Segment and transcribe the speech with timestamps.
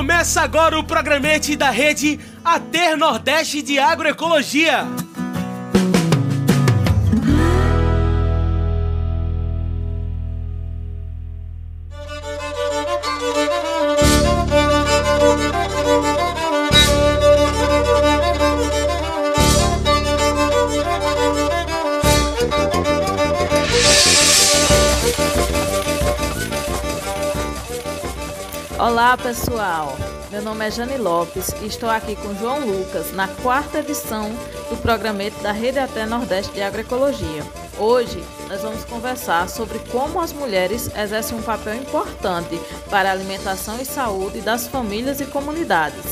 [0.00, 4.86] Começa agora o programete da rede Ater Nordeste de Agroecologia.
[28.80, 29.94] Olá pessoal,
[30.30, 34.30] meu nome é Jane Lopes e estou aqui com João Lucas na quarta edição
[34.70, 37.44] do programete da Rede Até Nordeste de Agroecologia.
[37.78, 43.78] Hoje nós vamos conversar sobre como as mulheres exercem um papel importante para a alimentação
[43.78, 46.06] e saúde das famílias e comunidades.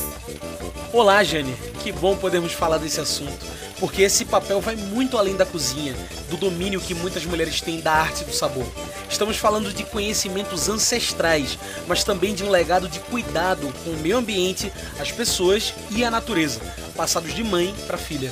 [0.93, 5.45] Olá, Jane, que bom podermos falar desse assunto porque esse papel vai muito além da
[5.45, 5.95] cozinha,
[6.29, 8.65] do domínio que muitas mulheres têm da arte do sabor.
[9.09, 11.57] Estamos falando de conhecimentos ancestrais,
[11.87, 16.11] mas também de um legado de cuidado com o meio ambiente, as pessoas e a
[16.11, 16.59] natureza,
[16.95, 18.31] passados de mãe para filha.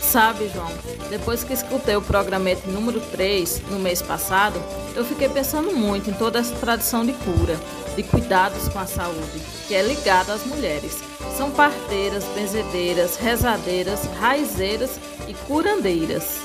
[0.00, 0.70] Sabe, João,
[1.10, 4.58] depois que escutei o programete número 3 no mês passado,
[4.96, 7.60] eu fiquei pensando muito em toda essa tradição de cura,
[7.94, 10.96] de cuidados com a saúde, que é ligada às mulheres.
[11.38, 16.38] São parteiras, benzedeiras, rezadeiras, raizeiras e curandeiras.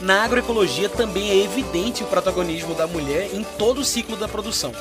[0.00, 4.72] Na agroecologia também é evidente o protagonismo da mulher em todo o ciclo da produção.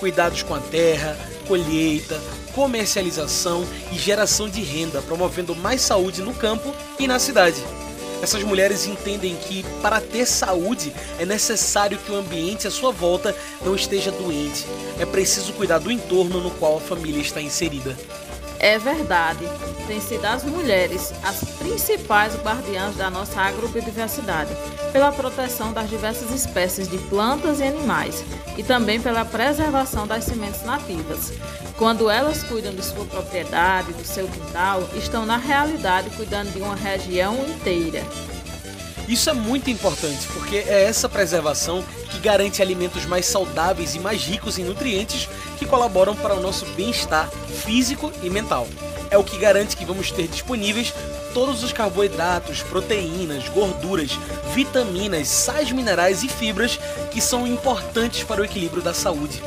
[0.00, 1.14] Cuidados com a terra,
[1.46, 2.18] colheita,
[2.54, 7.62] comercialização e geração de renda, promovendo mais saúde no campo e na cidade.
[8.22, 13.36] Essas mulheres entendem que, para ter saúde, é necessário que o ambiente à sua volta
[13.62, 14.64] não esteja doente.
[14.98, 17.94] É preciso cuidar do entorno no qual a família está inserida.
[18.60, 19.48] É verdade,
[19.86, 24.50] têm sido as mulheres as principais guardiãs da nossa agrobiodiversidade,
[24.92, 28.24] pela proteção das diversas espécies de plantas e animais
[28.56, 31.32] e também pela preservação das sementes nativas.
[31.76, 36.74] Quando elas cuidam de sua propriedade, do seu quintal, estão na realidade cuidando de uma
[36.74, 38.02] região inteira.
[39.08, 44.22] Isso é muito importante, porque é essa preservação que garante alimentos mais saudáveis e mais
[44.22, 45.26] ricos em nutrientes
[45.58, 47.26] que colaboram para o nosso bem-estar
[47.64, 48.68] físico e mental.
[49.10, 50.92] É o que garante que vamos ter disponíveis
[51.32, 54.10] todos os carboidratos, proteínas, gorduras,
[54.54, 56.78] vitaminas, sais minerais e fibras
[57.10, 59.42] que são importantes para o equilíbrio da saúde.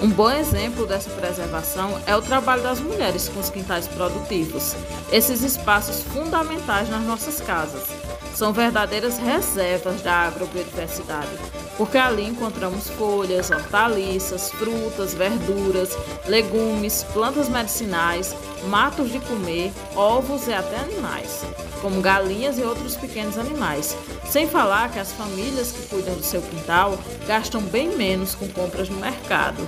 [0.00, 4.76] Um bom exemplo dessa preservação é o trabalho das mulheres com os quintais produtivos,
[5.10, 7.82] esses espaços fundamentais nas nossas casas.
[8.36, 11.30] São verdadeiras reservas da agrobiodiversidade,
[11.78, 18.36] porque ali encontramos folhas, hortaliças, frutas, verduras, legumes, plantas medicinais,
[18.68, 21.46] matos de comer, ovos e até animais,
[21.80, 23.96] como galinhas e outros pequenos animais.
[24.28, 28.90] Sem falar que as famílias que cuidam do seu quintal gastam bem menos com compras
[28.90, 29.66] no mercado.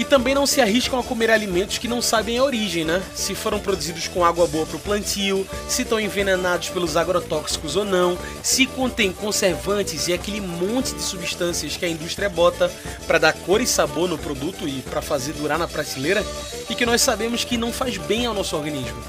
[0.00, 3.02] E também não se arriscam a comer alimentos que não sabem a origem, né?
[3.14, 7.84] Se foram produzidos com água boa para o plantio, se estão envenenados pelos agrotóxicos ou
[7.84, 12.72] não, se contém conservantes e aquele monte de substâncias que a indústria bota
[13.06, 16.24] para dar cor e sabor no produto e para fazer durar na prateleira
[16.70, 19.04] e que nós sabemos que não faz bem ao nosso organismo.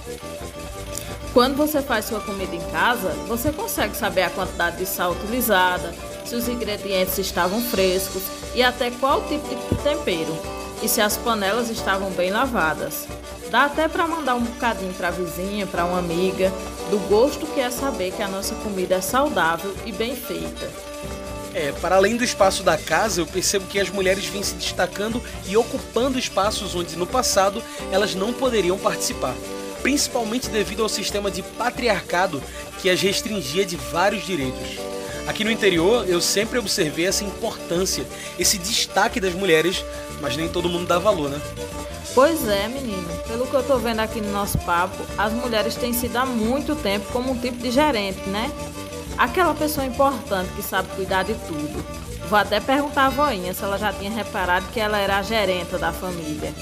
[1.34, 5.94] Quando você faz sua comida em casa, você consegue saber a quantidade de sal utilizada,
[6.32, 8.24] se os ingredientes estavam frescos
[8.56, 10.34] e até qual tipo de tempero
[10.82, 13.06] e se as panelas estavam bem lavadas.
[13.50, 16.50] Dá até para mandar um bocadinho para a vizinha, para uma amiga,
[16.90, 20.72] do gosto que é saber que a nossa comida é saudável e bem feita.
[21.54, 25.22] É, para além do espaço da casa, eu percebo que as mulheres vêm se destacando
[25.50, 29.36] e ocupando espaços onde no passado elas não poderiam participar,
[29.82, 32.42] principalmente devido ao sistema de patriarcado
[32.82, 34.91] que as restringia de vários direitos.
[35.28, 38.06] Aqui no interior, eu sempre observei essa importância,
[38.40, 39.86] esse destaque das mulheres,
[40.20, 41.40] mas nem todo mundo dá valor, né?
[42.14, 43.08] Pois é, menino.
[43.28, 46.76] Pelo que eu tô vendo aqui no nosso papo, as mulheres têm sido há muito
[46.76, 48.52] tempo como um tipo de gerente, né?
[49.18, 51.86] Aquela pessoa importante que sabe cuidar de tudo.
[52.28, 55.78] Vou até perguntar à voinha se ela já tinha reparado que ela era a gerenta
[55.78, 56.54] da família.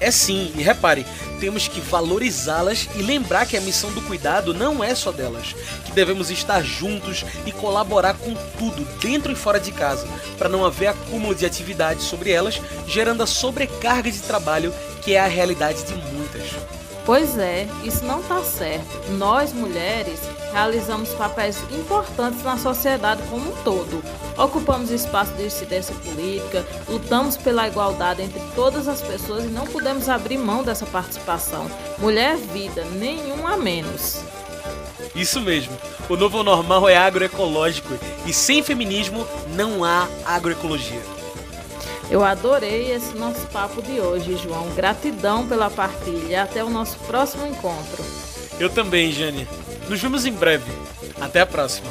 [0.00, 1.06] É sim, e repare,
[1.38, 5.54] temos que valorizá-las e lembrar que a missão do cuidado não é só delas,
[5.84, 10.08] que devemos estar juntos e colaborar com tudo, dentro e fora de casa,
[10.38, 15.20] para não haver acúmulo de atividades sobre elas, gerando a sobrecarga de trabalho que é
[15.20, 16.44] a realidade de muitas.
[17.04, 19.10] Pois é, isso não está certo.
[19.12, 20.20] Nós, mulheres,
[20.52, 24.02] realizamos papéis importantes na sociedade como um todo.
[24.36, 30.08] Ocupamos espaço de incidência política, lutamos pela igualdade entre todas as pessoas e não podemos
[30.08, 31.70] abrir mão dessa participação.
[31.98, 34.22] Mulher vida, nenhum a menos.
[35.14, 35.76] Isso mesmo.
[36.08, 41.02] O novo normal é agroecológico e sem feminismo não há agroecologia.
[42.10, 44.68] Eu adorei esse nosso papo de hoje, João.
[44.74, 46.42] Gratidão pela partilha.
[46.42, 48.04] Até o nosso próximo encontro.
[48.60, 49.48] Eu também, Jane.
[49.88, 50.70] Nos vemos em breve.
[51.18, 51.88] Até a próxima.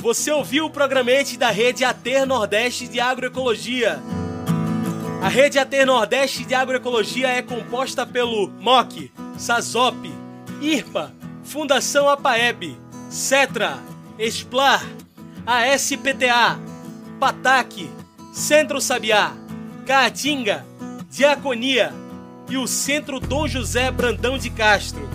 [0.00, 4.02] Você ouviu o programete da Rede Ater Nordeste de Agroecologia.
[5.22, 10.10] A Rede Ater Nordeste de Agroecologia é composta pelo MOC, SASOP,
[10.62, 11.12] IRPA,
[11.42, 12.78] Fundação APAEB,
[13.10, 13.78] CETRA,
[14.18, 14.82] ESPLAR,
[15.46, 16.58] ASPTA,
[17.20, 17.90] PATAC,
[18.32, 19.32] Centro Sabiá,
[19.86, 20.64] Caatinga,
[21.10, 22.03] Diaconia
[22.48, 25.08] e o Centro Dom José Brandão de Castro.